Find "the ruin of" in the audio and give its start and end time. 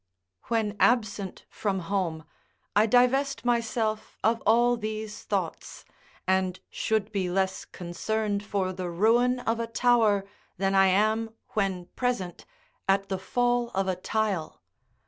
8.73-9.59